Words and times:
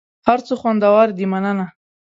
هر 0.27 0.39
څه 0.47 0.53
خوندور 0.59 1.07
دي 1.17 1.25
مننه. 1.31 1.65